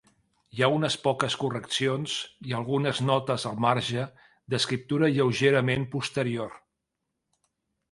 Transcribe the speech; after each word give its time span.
Hi 0.55 0.61
ha 0.61 0.69
unes 0.77 0.95
poques 1.01 1.35
correccions 1.41 2.15
i 2.53 2.55
algunes 2.61 3.03
notes 3.11 3.47
al 3.51 3.61
marge, 3.67 4.07
d’escriptura 4.55 5.13
lleugerament 5.21 5.89
posterior. 5.95 6.59